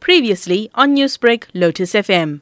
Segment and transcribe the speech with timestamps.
[0.00, 2.40] Previously on Newsbreak, Lotus FM.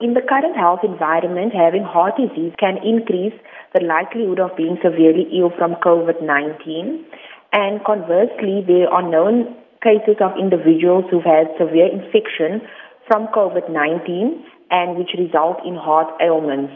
[0.00, 3.34] In the current health environment, having heart disease can increase
[3.74, 7.04] the likelihood of being severely ill from COVID-19.
[7.52, 12.62] And conversely, there are known cases of individuals who've had severe infection
[13.06, 16.72] from COVID-19 and which result in heart ailments.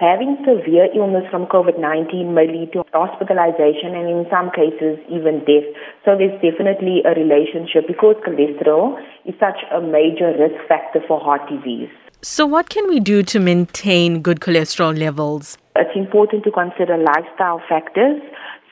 [0.00, 5.68] Having severe illness from COVID-19 may lead to hospitalization and in some cases even death.
[6.06, 11.42] So there's definitely a relationship because cholesterol is such a major risk factor for heart
[11.50, 11.90] disease.
[12.22, 15.58] So, what can we do to maintain good cholesterol levels?
[15.76, 18.22] It's important to consider lifestyle factors.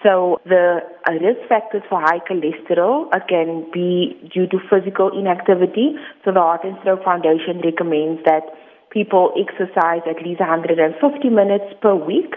[0.02, 5.96] So the uh, risk factors for high cholesterol can be due to physical inactivity.
[6.24, 8.44] So the Heart and Stroke Foundation recommends that
[8.90, 10.96] people exercise at least 150
[11.28, 12.34] minutes per week.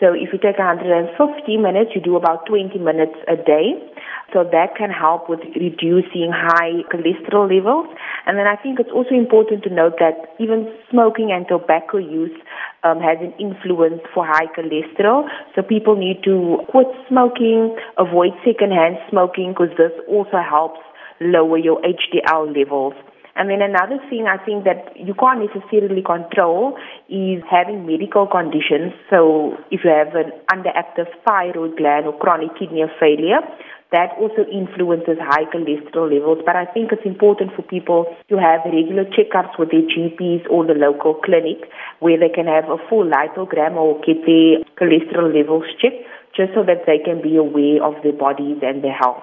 [0.00, 1.14] So if you take 150
[1.56, 3.78] minutes, you do about 20 minutes a day.
[4.32, 7.86] So that can help with reducing high cholesterol levels.
[8.26, 12.34] And then I think it's also important to note that even smoking and tobacco use
[12.82, 15.28] um, has an influence for high cholesterol.
[15.54, 20.80] So people need to quit smoking, avoid secondhand smoking because this also helps
[21.20, 22.94] lower your HDL levels.
[23.36, 28.94] And then another thing I think that you can't necessarily control is having medical conditions.
[29.10, 33.42] So if you have an underactive thyroid gland or chronic kidney failure,
[33.90, 36.42] that also influences high cholesterol levels.
[36.46, 40.66] But I think it's important for people to have regular checkups with their GPs or
[40.66, 45.66] the local clinic where they can have a full lipogram or get their cholesterol levels
[45.82, 49.22] checked just so that they can be aware of their bodies and their health.